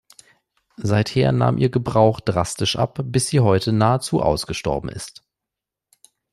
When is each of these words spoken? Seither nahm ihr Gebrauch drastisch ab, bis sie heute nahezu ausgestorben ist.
Seither 0.77 1.31
nahm 1.31 1.59
ihr 1.59 1.69
Gebrauch 1.69 2.21
drastisch 2.21 2.75
ab, 2.75 3.01
bis 3.03 3.27
sie 3.27 3.39
heute 3.39 3.71
nahezu 3.71 4.19
ausgestorben 4.23 4.89
ist. 4.89 5.23